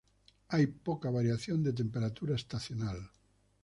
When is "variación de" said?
1.11-1.73